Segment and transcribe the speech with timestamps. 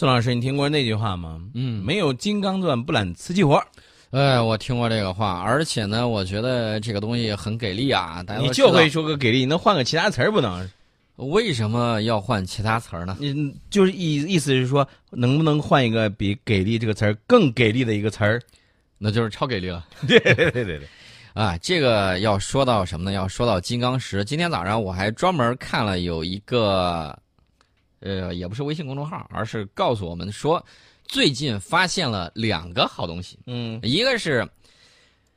[0.00, 1.38] 宋老师，你听过那句话吗？
[1.52, 3.62] 嗯，没有金刚钻不揽瓷器活。
[4.12, 8.22] 哎，我听过这个话，而且呢，我觉得这个东西很给力啊。
[8.22, 10.66] 大家你就会说个给力，你能换个其他词儿不能？
[11.16, 13.14] 为什么要换其他词儿呢？
[13.20, 18.40] 你就是意意思是说，能不能换一个比“给力”这个词儿更给力的一个词儿？
[18.96, 19.86] 那就是超给力了。
[20.08, 20.88] 对对对对对。
[21.34, 23.12] 啊，这个要说到什么呢？
[23.12, 24.24] 要说到金刚石。
[24.24, 27.14] 今天早上我还专门看了有一个，
[28.00, 30.64] 呃，也不是微信公众号，而是告诉我们说，
[31.04, 33.38] 最近发现了两个好东西。
[33.46, 34.48] 嗯，一个是，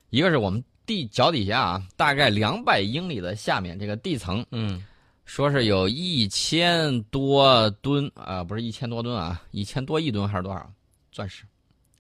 [0.10, 4.84] 一个是我们地脚底下啊，大概两百英里的下面这个地层，嗯，
[5.26, 10.72] 说是有一千多吨啊，不是一千多吨啊，一千多亿吨还是多少？
[11.12, 11.44] 钻石，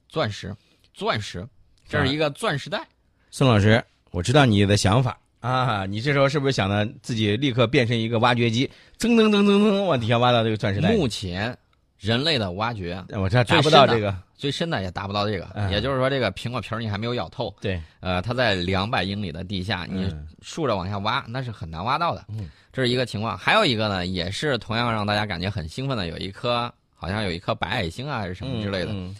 [0.09, 0.55] 钻石，
[0.93, 1.47] 钻石，
[1.87, 2.87] 这是一个钻石带。
[3.29, 5.85] 宋老师，我知道你的想法啊！
[5.85, 10.95] 你这时候是不是想着自己立刻变身一个挖掘机，噌噔噔噔噔往底下挖到这个钻石带？
[10.95, 11.55] 目前
[11.99, 15.69] 人类的挖掘，我这达不到这个，最深的也达不到这个。
[15.69, 17.53] 也就是说，这个苹果皮儿你还没有咬透。
[17.59, 20.09] 对，呃，它在两百英里的地下，你
[20.41, 22.23] 竖着往下挖，那是很难挖到的。
[22.29, 23.37] 嗯，这是一个情况。
[23.37, 28.91] 还有一个呢，也是同样让大家感觉很兴奋的，有一颗好像有一颗白矮星啊，还是什么之类的。
[28.91, 29.13] 嗯，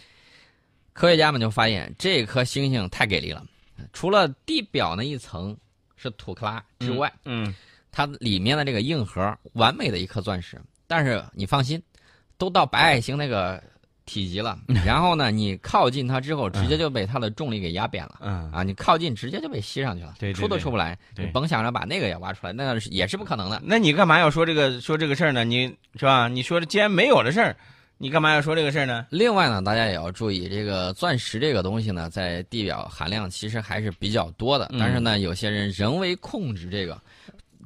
[0.94, 3.44] 科学家们就发现这颗星星太给力了。
[3.92, 5.54] 除了地表那一层
[6.04, 7.54] 是土克拉之外，嗯，
[7.90, 10.60] 它里面的这个硬核完美的一颗钻石。
[10.86, 11.82] 但是你放心，
[12.36, 13.62] 都到白矮星那个
[14.04, 18.18] 体积了， 然后呢，你靠近它之后，直接就被它的重力给压扁了。
[18.20, 20.96] 嗯啊，你靠近直接就被吸上去了，对，出都出不来。
[21.16, 23.60] 你，甭想着把那个也挖出来，那是也是不可能的。
[23.64, 25.42] 那你干嘛要说这个说这个事儿呢？
[25.42, 26.28] 你是吧？
[26.28, 27.56] 你说既然没有的事儿。
[28.04, 29.06] 你干嘛要说这个事儿呢？
[29.08, 34.70] 另外呢，大家也要注意，这个钻石这个东西呢，在地表含量其实还是比较多的。
[34.78, 37.00] 但是呢，有些人人为控制这个，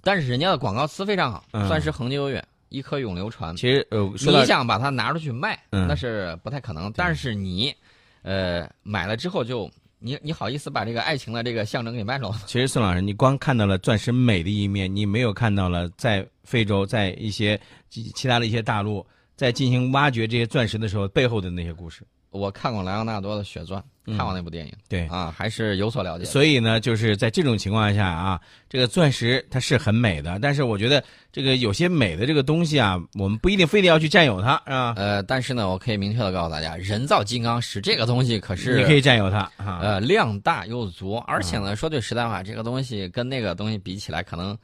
[0.00, 3.56] 但是人家的广告词非常好，“钻石恒久远，一颗永流传”。
[3.58, 6.92] 其实呃，你想把它拿出去卖，那是不太可能。
[6.92, 7.74] 但是你，
[8.22, 12.32] 呃，买了之后就你你好意思把这个爱情的这个象征给卖了？
[12.46, 17.60] 其实宋老师，你光看到了钻石美的一面，你没有看到了在非洲，在一些
[17.90, 19.04] 其他的一些大陆。
[19.38, 23.80] 在进行挖掘这些钻石的时候，背后的那些故事，我看过莱昂纳多的《血钻》，
[24.16, 26.24] 看过那部电影，对啊，还是有所了解。
[26.24, 34.92] 所以呢，就是在这种情况下啊，这个钻石它是很美的，但是我觉得这个有些美的这个东西啊，我们不一定非得要去占有它啊。
[34.96, 44.58] 呃，但是呢，我可以明确的告诉大家，人造金刚石这个东西可是你可以占有它，呃，量大又足，而且呢，说句实在话，这个东西跟那个东西比起来，可能。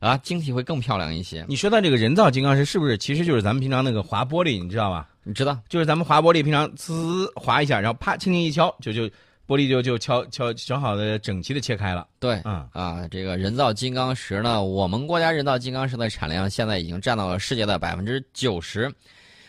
[0.00, 1.44] 啊，晶体会更漂亮一些。
[1.46, 5.08] 你说到这个人造金刚石，是不是其实就是咱们平常那个划玻璃，你知道吧？
[5.22, 9.02] 你知道，就是咱们划玻璃，平常呲划一下，然后啪，轻轻一敲，就就
[9.46, 12.08] 玻璃就就敲敲敲好的整齐的切开了。
[12.18, 18.90] 对，嗯啊，这个人造金刚石呢，我们国家人造金刚石的产量现在已经占到了世界的百分之九十。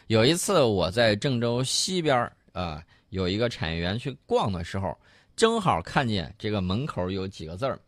[0.08, 4.94] 有一次我在郑州西边啊，有一个产业园去逛的时候，
[5.38, 7.80] 正好看见这个门口有几个字儿。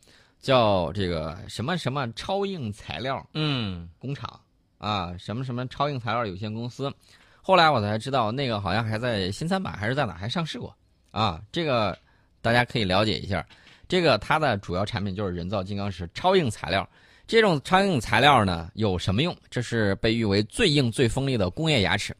[0.43, 4.39] 叫这个什么什么超硬材料嗯工厂
[4.77, 6.93] 啊，什么什么超硬材料有限公司，
[7.41, 10.75] 后来我才知道那个好像还在新三板还是在哪还上市过
[11.11, 11.97] 啊，这个
[12.41, 13.43] 大家可以了解一下。
[13.87, 16.87] 这个它的主要产品就是人造金刚石超硬材料，
[17.25, 19.33] 这种超硬材料呢有什么用？
[19.49, 22.13] 这是被誉为最硬最锋利的工业牙齿，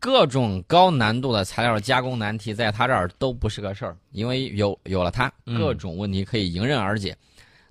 [0.00, 7.16] 各种高难度的材料加工难题在它这儿都不是个事儿，因为有有了它，各种问题可以迎刃而解。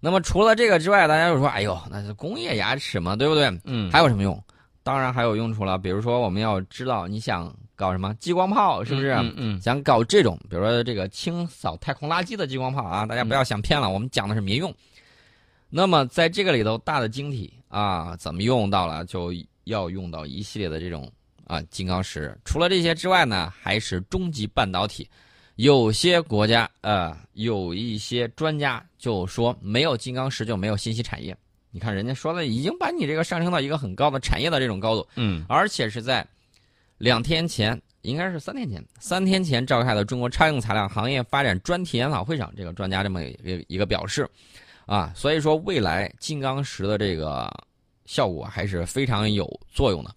[0.03, 4.44] 那么除了这个之外，大家就说：“哎呦，那是工业牙齿嘛，对不对？”嗯，还有什么用？
[4.81, 5.78] 当然还有用处了。
[5.78, 9.12] 比如说，我们要知道你想搞什么激光炮，是不是？
[9.12, 9.62] 嗯嗯。
[9.62, 14.73] 想搞这种，比如说这个清扫太空垃圾的激光炮啊，大家不要想骗了，我们讲的是民用。
[15.69, 19.31] 那么在这个里头，大的晶体啊，怎么用到了，就
[19.66, 21.07] 要用到一系列的这种
[21.45, 22.35] 啊金刚石。
[22.44, 25.07] 除了这些之外呢，还是终极半导体。
[25.62, 31.38] 有些国家呃，有一些专家就说没有金刚石就没有信息产业。
[31.70, 36.26] 你看人家说的，已经把你这个上升到一个很高的产业的这种高度，嗯，而且是在
[36.98, 44.28] 两天前，应该是三天前，三天前召开的中国超硬材料行业发展专题研讨会上，这个专家这么一个一个表示，
[44.88, 47.48] 啊，所以说未来金刚石的这个
[48.06, 50.12] 效果还是非常有作用的。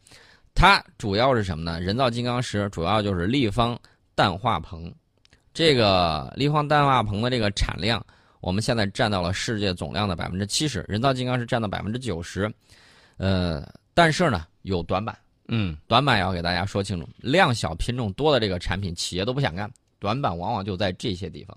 [0.55, 1.79] 它主要是什么呢？
[1.83, 3.79] 人造金刚石主要就是立方
[4.15, 4.91] 氮化硼。
[5.55, 8.05] 这个立方氮化硼的这个产量，
[8.41, 12.53] 我们现在占到了世界总量的百分之七十，人造金刚是占到百分之九十，
[13.19, 13.65] 呃，
[13.95, 15.17] 但是呢有短板，
[15.47, 19.71] 嗯，短板要给大家说清楚，量小品种多的这个产品，企业都不想干，
[20.01, 21.57] 短板往往就在这些地方，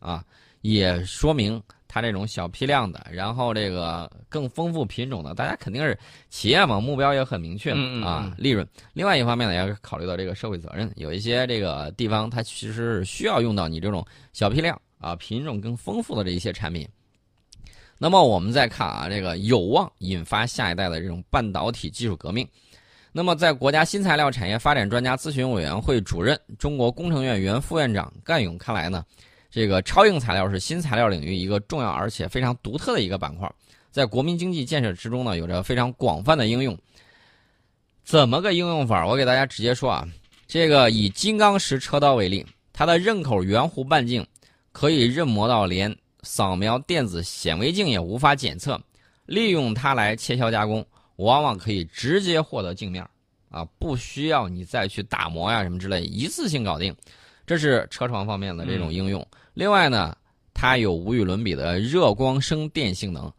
[0.00, 0.24] 啊，
[0.62, 1.62] 也说明
[1.96, 5.98] 它这种小批量的，然后这个更丰富品种的，大家肯定是
[6.28, 7.70] 企业嘛，目标也很明确
[8.04, 8.68] 啊嗯，利润。
[8.92, 16.86] 另外一方面呢，也要考虑到这个社会责任，有一些这个地方它其实是需要用到你这种小批量啊、品种更丰富的这一些产品。
[17.96, 22.46] 那么我们再看啊，这个有望引发下一代的这种半导体技术革命。
[23.10, 29.02] 那么，在国家新材料产业发展专家咨询委员会主任、中国工程院原副院长干勇看来呢，
[29.56, 33.50] 这个超硬材料是新材料领域一个重要而且非常独特的一个板块，
[33.90, 36.78] 在国民经济建设之中呢，有着非常广泛的应用。
[38.04, 39.06] 怎么个应用法？
[39.06, 40.06] 我给大家直接说啊，
[40.46, 44.26] 这个以金刚石车刀为例，它的刃口圆弧半径
[44.72, 48.78] 可以刃磨到连扫描电子显微镜也无法检测，
[49.24, 50.84] 利用它来切削加工，
[51.16, 53.08] 往往可以直接获得镜面儿
[53.48, 56.94] 啊，不需要你再去打磨呀什么之类，一次性搞定。
[57.46, 59.24] 这是车床方面的这种应用。
[59.56, 60.14] 另外呢，
[60.52, 63.32] 它有无与伦比的热光生电性能，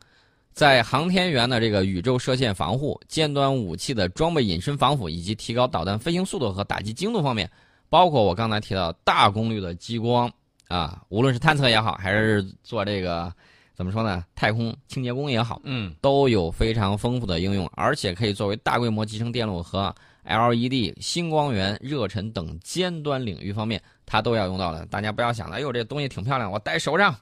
[0.51, 7.47] 在航天员的这个宇宙射线防护、尖端武器的装备隐身防腐以及提高导弹飞行速度和打击精度方面，
[7.87, 10.27] 包括我刚才提到大功率的激光
[10.67, 13.31] 啊，无论是探测也好，还是做这个
[13.75, 15.93] 怎么说呢，太空清洁工也好，嗯。
[16.01, 19.93] 都有非常丰富的应用，而且可以作为大规模集成电路和
[20.23, 24.83] LED、星光源、热尘等尖端领域方面，它都要用到的。
[24.87, 27.15] 大家不要想了，哎呦，这东西挺漂亮，我戴手上，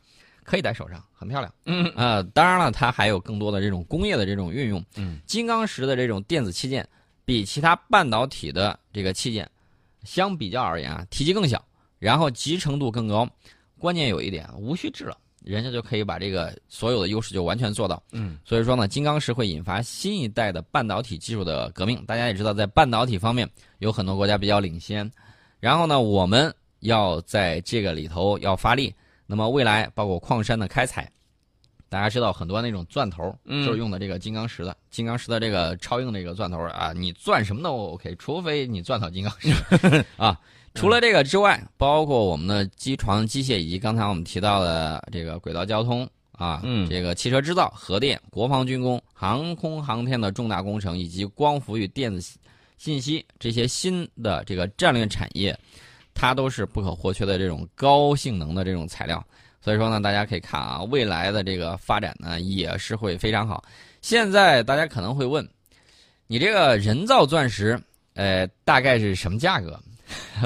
[0.44, 1.54] 可以戴手上，很漂亮。
[1.66, 4.82] 嗯呃，当然了，它还有更多的这种工业的这种运用。
[4.96, 6.88] 嗯，金刚石的这种电子器件，
[7.26, 9.50] 比其他半导体的这个器件
[10.04, 11.62] 相比较而言啊，体积更小，
[11.98, 13.28] 然后集成度更高。
[13.80, 18.02] 关键有一点，无需制冷，人家就可以把这个所有的优势就完全做到。
[18.12, 22.04] 嗯所以说呢，金刚石会引发新一代的半导体技术的革命。
[22.06, 23.50] 大家也知道，在半导体方面
[23.80, 25.12] 有很多国家比较领先，
[25.60, 26.54] 然后呢，我们
[26.86, 28.94] 要在这个里头要发力。
[29.28, 31.12] 那么未来包括矿山的开采，
[31.90, 40.40] 大家知道很多那种钻头嗯就是用的这个金刚石的，金刚石的这个超硬的这个钻头啊，你钻什么都 OK，除非你钻到金刚石 啊。
[40.76, 52.38] 除了这个之外，包括我们的机床、机械以及刚才我们提到的这个轨道交通啊，嗯这个汽车制造、核电、国防军工、航空航天的重大工程，以及光伏与电子
[52.78, 55.58] 信息这些新的这个战略产业，
[56.16, 59.24] 它都是不可或缺的这种高性能的这种材料。
[59.62, 63.64] 所以说呢，大家可以看啊，未来的这个发展呢也是会非常好。
[64.02, 65.48] 现在大家可能会问，
[66.28, 67.80] 你这个人造钻石，
[68.14, 69.80] 呃，大概是什么价格？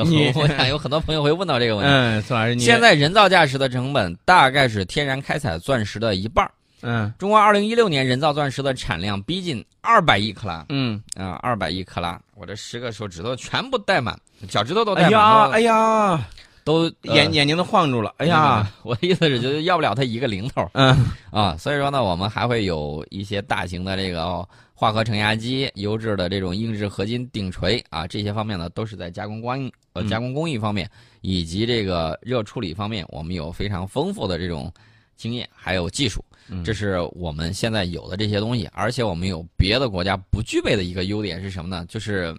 [0.06, 1.92] 你 我想有很多朋友会问到这个问题。
[1.92, 6.52] 嗯，宋老师，你现在人造价值的成本大概是天然开采钻石的一半儿。
[6.82, 7.14] 嗯。
[7.18, 10.66] 中国二零一六年人造钻石的产量逼近二百亿克拉。
[10.70, 14.18] 嗯，啊，二百亿克拉，我这十个手指头全部戴满，
[14.48, 16.28] 脚趾头都哎戴满，哎呀哎呀，
[16.64, 21.06] 都眼眼睛都晃住了，哎呀，， 我的意思是，就是要不了它一个零头嗯。
[21.32, 24.48] 啊，所以说呢，我们还会有一些大型的这个、哦
[24.80, 30.08] 化合成压机、优质的这种硬质合金顶锤啊，这些方面呢，都是在加工工艺呃嗯。
[30.08, 30.90] 加工工艺方面
[31.20, 34.74] 以及这个热处理方面，我们有非常丰富的这种
[35.20, 36.26] 经验还有技术。
[36.52, 41.86] 嗯这是我们现在有的这些东西，而且我们有别的国家不具备的一个优点是什么呢？
[41.88, 42.36] 就是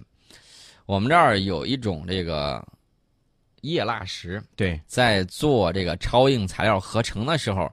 [0.85, 2.61] 我们这儿有一种这个
[3.61, 7.71] 液蜡石，对，在做这个超硬材料合成的时候，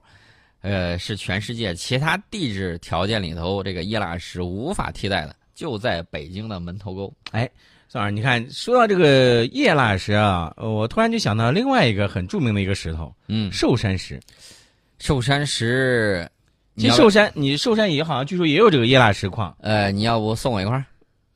[0.60, 7.12] 呃，是全世界其他地质条件里头这个液蜡石无法替代的，就在北京的门头沟。
[7.32, 7.50] 哎
[7.88, 14.20] 宋老师，你看说到这个叶蜡石啊，呃我突然就想到另外一个很著名的一个石头嗯，寿山石。
[14.98, 16.28] 寿山石，
[16.76, 19.56] 其实寿山，你寿山也好像据说也有这个叶蜡石矿。
[19.60, 20.84] 呃，你要不送我一块儿？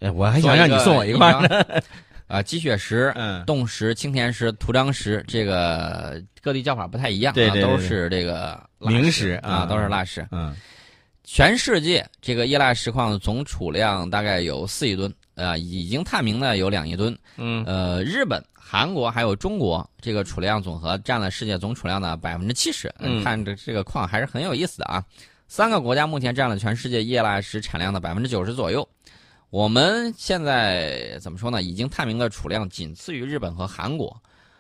[0.01, 1.65] 哎，我还想让你送我一块儿呢。
[2.27, 10.27] 啊，鸡血石、嗯，冻石、青田石、图章石，这个各地叫法不太一样啊，对对对都是这个蜡明石石啊啊，都是蜡石。
[10.31, 10.55] 嗯
[11.25, 15.11] 全世界这个液蜡石矿总储量大概有四亿吨，
[15.43, 17.19] 呃，已经探明的有两亿吨。
[17.37, 22.93] 嗯呃，日本、韩国还有中国这个储量总和占了世界总储量的百分之七十。
[23.01, 25.05] 嗯看着这个矿还是很有意思的啊。
[25.49, 28.89] 三个国家目前占了全世界液蜡石产量的百分之九十左右。
[29.51, 31.61] 我们现在怎么说呢？
[31.61, 34.17] 已经探明的储量仅次于日本和韩国，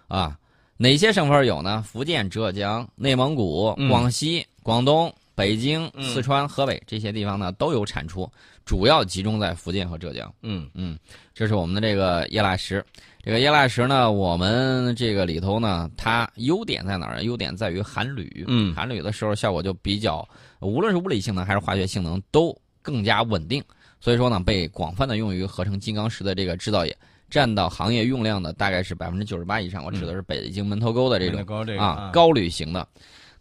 [0.08, 0.36] 啊，
[0.76, 1.82] 哪些省份有呢？
[1.86, 8.30] 福建、浙江、内蒙古、嗯广西、广东、北京、嗯四川、河北这些地方呢都有产出，
[8.64, 10.32] 主要集中在福建和浙江。
[10.42, 10.98] 嗯嗯，
[11.32, 12.84] 这是我们的这个液蜡石。
[13.24, 17.22] 这个液蜡石呢，我们这个里头呢，它优点在哪儿？
[17.22, 18.44] 优点在于含铝。
[18.48, 20.28] 嗯含铝的时候效果就比较，
[20.60, 23.62] 无论是物理性能还是化学性能都更加稳定。
[24.00, 26.96] 所以说呢，被广泛的用于合成金刚石的这个制造业，
[27.30, 29.84] 占到行业用量的大概是百分之九十八以上。
[29.84, 32.86] 我指的是北京门头沟的这种啊高铝型的。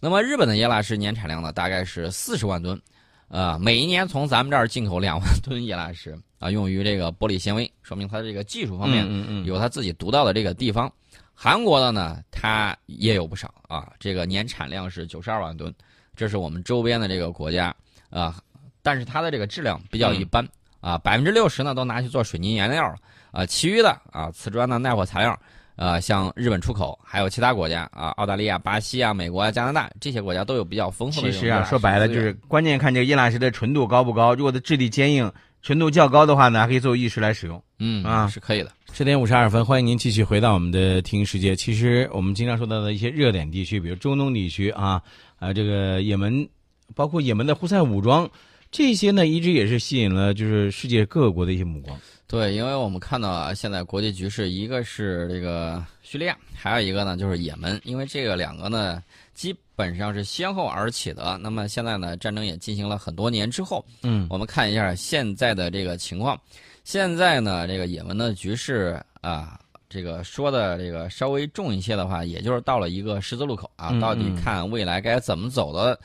[0.03, 2.81] 那么日本的耶腊石年产量呢，大概是四十万吨，
[3.27, 10.91] 呃，每一年从咱们这儿进口两万吨耶腊石啊，用于这个玻璃纤维，说明它的这个技术方面有它自己独到的这个地方。
[11.35, 15.71] 韩国的呢，它也有不少啊，这个年产量是九十二万吨，
[16.15, 17.71] 这是我们周边的这个国家
[18.09, 18.41] 啊，
[18.81, 20.43] 但是它的这个质量比较一般、
[20.79, 22.95] 啊，百分之六十呢都拿去做水泥原料了
[23.31, 25.39] 啊，其余的啊瓷砖的耐火材料。
[25.81, 34.35] 呃，像日本出口，还有其他国家啊，澳大利亚、巴西啊、美国啊、加拿大这些国家都有比较丰富的其实啊，说白了就是关键看这个叶蜡石的纯度高不高。
[34.35, 35.31] 如果它质地坚硬、
[35.63, 37.59] 纯度较高的话呢，还可以作为玉石来使用。
[37.79, 38.71] 嗯啊是可以的。
[38.93, 41.55] 十点五十二分，欢迎您继续回到我们的听世界。
[41.55, 45.01] 其实我们经常说到的一些热点地区，比如中东地区啊，
[45.39, 46.47] 啊，这个也门，
[46.93, 48.29] 包括也门的胡塞武装，
[48.69, 51.99] 这些呢，一直也是吸引了就是世界各国的一些目光。
[52.31, 61.37] 对，因为我们看到啊，现在国际局势，一个是这个叙利亚，还有一个呢就是也门，因为这个两个呢基本上是先后而起的。
[61.43, 66.39] 那么现在呢，战争也进行了很多年之后，嗯我们看一下现在的这个情况。
[66.85, 69.59] 现在呢，这个也门的局势啊，
[69.89, 75.99] 这个说的这个稍微重一些的话，也就是到了一个十字路口啊，嗯到底嗯看未来该怎么走的。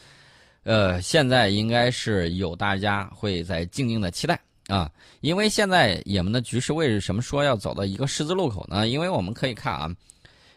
[0.64, 4.36] 呃，现在应该是有大家会在静静的期待
[4.68, 8.88] 啊，因为现在也门的局势为什么说要走到一个十字路口呢？
[8.88, 9.90] 因为我们可以看啊，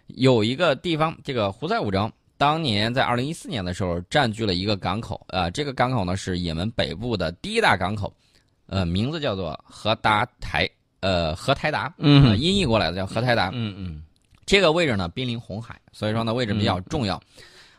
[0.07, 8.11] 有一个地方，这个胡塞武装当年在二零一四年的时候占据了一个港口呃、这个港口呢是也门北部的第一大港口，
[8.65, 10.67] 呃，名字叫做荷达台，
[11.01, 13.51] 呃，荷台达，嗯呃音译过来的叫荷台达。
[13.53, 14.03] 嗯嗯
[14.45, 17.21] 这个位置呢濒临红海，所以说呢位置比较重要。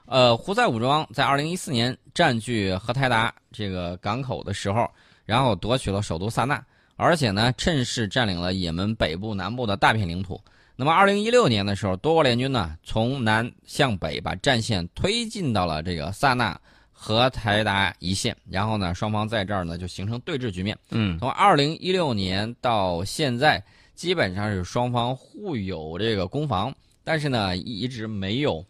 [0.07, 4.89] 呃，胡塞武装在二零一四年占据荷台达这个港口的时候，
[5.31, 6.61] 然后夺取了首都萨那，
[6.97, 10.41] 而且呢趁势占领了也门北部、南部的大片领土。
[10.75, 16.61] 那么，二零一六年的时候，多国联军呢从南向北把战线推进到了这个萨那
[16.91, 20.77] 和台达一线，然后呢，双方在这儿呢就形成对峙局面。
[20.91, 23.63] 嗯从二零一六年到现在，
[23.95, 28.65] 基本上是双方互有这个攻防，但是呢，一直没有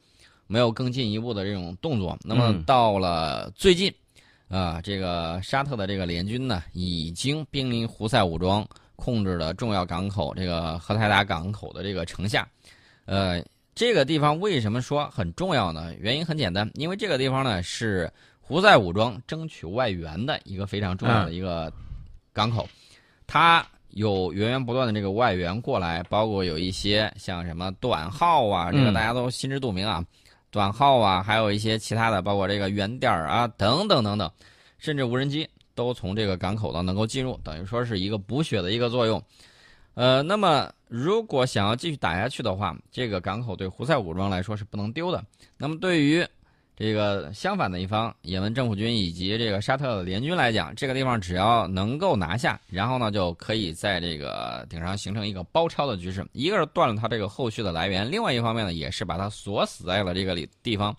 [0.46, 2.18] 没有更进一步的这种动作。
[2.22, 3.90] 那么嗯到了最近，
[4.50, 8.66] 啊、这个沙特的这个联军呢，已经兵临胡塞武装
[8.97, 12.47] 控制的重要港口这个荷台达港口的这个城下，
[13.04, 13.42] 呃，
[13.75, 15.95] 这个地方为什么说很重要呢？
[16.00, 21.73] 原因很简单，因为这个地方呢是胡塞武装争取外援的一个非常重要的一个
[22.33, 22.69] 港口，
[23.26, 28.92] 它有源源不断的这个外援过来，包括有一些像什么短号啊，这个嗯。
[28.92, 30.04] 大家都心知肚明啊，
[30.50, 34.30] 短号啊，还有一些其他的，包括这个圆点啊等等等等，
[34.78, 39.23] 甚至无人机都从这个港口呢能够进入，等于说是一个补血的一个作用。
[39.95, 45.23] 呃，那么如果想要继续打下去的话，这个港口对胡塞武装来说是不能丢的。
[45.57, 46.26] 那么对于
[46.80, 56.26] 这个相反的一方，也门政府军以及这个沙特的联军来讲，这个地方只要能够拿下，然后呢就可以在这个顶上形成一个包抄的局势。
[56.32, 60.96] 一个是断了它这个后续的来源，另外一方面呢也是把它锁死在了这个里地方，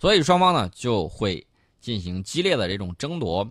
[0.00, 1.46] 所以双方呢就会
[1.78, 3.46] 进行激烈的这种争夺。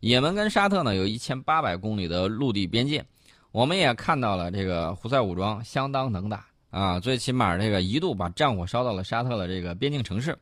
[0.00, 3.04] 也门跟沙特呢有一千八百公里的陆地边界，
[3.52, 10.34] 我们也看到了这个胡塞武装相当能打啊，最起码这个一度把战火烧到了沙特的这个边境城市。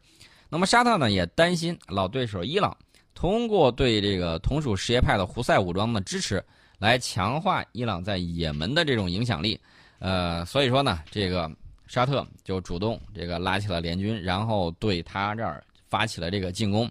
[0.48, 2.76] 那么沙特呢也担心老对手伊朗
[3.14, 6.44] 通过对这个同属什叶派的胡塞武装的支持，
[6.78, 9.58] 来强化伊朗在也门的这种影响力。
[9.98, 11.50] 呃，所以说呢，这个
[11.86, 16.90] 沙特就主动这个拉起了联军，然后对他这儿发起了这个进攻。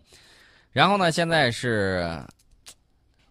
[0.71, 2.19] 然后呢，现在是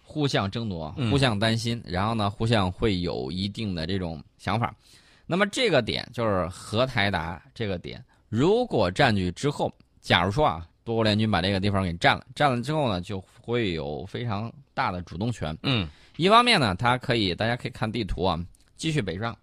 [0.03, 4.73] 互相争夺，嗯互相担心，然后呢，互相会有一定的这种想法。
[5.27, 9.73] 那么这个点就是荷台达这个点，如果占据之后，
[10.05, 15.57] 假如说啊，多国联军把这个地方给占了，占了之后呢，就会有非常大的主动权。
[15.63, 18.39] 嗯一方面呢，它可以，大家可以看地图啊，
[18.77, 19.35] 继续北上，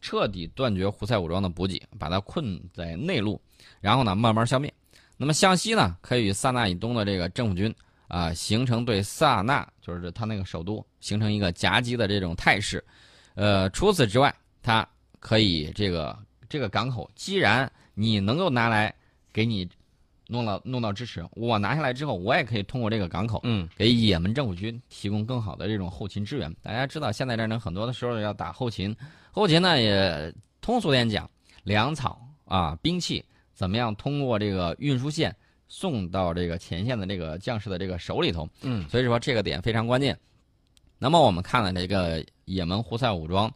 [0.00, 3.40] 彻底断绝胡塞武装的补给，把它困在内陆，
[3.80, 4.72] 然后呢，慢慢消灭。
[5.16, 7.74] 那么向西呢，可以与萨那以东的这个政府军
[8.06, 12.82] 啊、形成对萨那，就是他那个首都，形成一个夹击的这种态势。
[13.34, 14.88] 呃，除此之外，它
[15.18, 16.16] 可以这个
[16.48, 18.94] 这个港口，既然你能够拿来
[19.32, 19.68] 给你
[20.30, 23.40] 弄到弄到支持，我拿下来之后，我也可以通过这个港口。
[23.44, 26.54] 嗯给也门政府军提供更好的这种后勤支援。
[26.62, 28.94] 大家知道，现代战争很多的时候要打后勤，
[29.32, 31.28] 后勤呢也通俗点讲，
[31.64, 35.34] 粮草啊、兵器怎么样通过这个运输线
[35.66, 38.48] 送到这个前线的这个将士的这个手里头。
[38.62, 40.16] 嗯所以说这个点非常关键。
[40.98, 43.50] 那么我们看了这个也门胡塞武装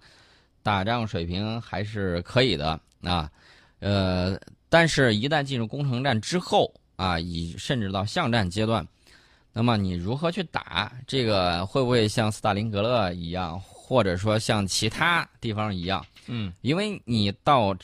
[0.63, 3.29] 打仗水平还是可以的啊，
[3.81, 4.39] 呃，
[4.73, 7.03] 但是一旦进入攻城战之后啊。
[7.03, 8.87] 啊，以甚至到巷战阶段，
[9.53, 10.93] 那么你如何去打？
[11.05, 16.05] 这个会不会像斯大林格勒一样，或者说像其他地方一样？
[16.29, 17.77] 嗯，因为你到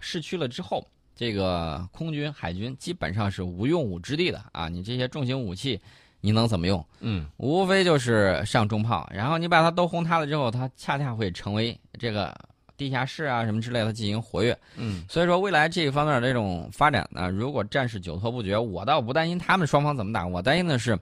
[0.00, 0.84] 市区了之后，
[1.14, 4.68] 这个空军、海军基本上是无用武之地的啊！
[4.68, 5.80] 你这些重型武器，
[6.20, 6.84] 你能怎么用？
[6.98, 12.36] 嗯，无非就是上重炮，然后你把它都轰塌了之后，它恰恰会成为这个
[12.76, 14.56] 地下室啊什么之类的进行活跃。
[14.76, 20.98] 嗯，所以说未来这一方面的这种发展呢，如果战事久拖不决，我倒不担心他们双方怎么打，我担心的是，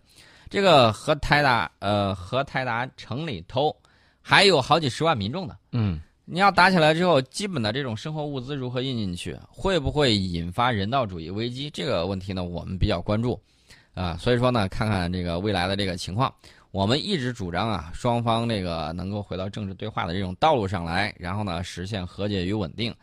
[0.51, 3.75] 这个和台达呃和台达城里头
[4.21, 5.57] 还有好几十万民众呢。
[5.73, 6.01] 嗯。
[6.25, 11.69] 你要打起来之后，基本的这种生活物资如何运进去，会不会引发人道主义危机？
[11.69, 13.39] 这个问题呢，我们比较关注，
[13.93, 16.33] 啊，所以说呢，看看这个未来的这个情况，
[16.73, 22.95] 我们一直主张啊，双方这个能够回到政治对话的这种道路上来，然后呢，实现和解与稳定。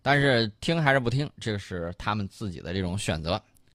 [0.00, 3.42] 但是听还是不听，这是他们自己的这种选择。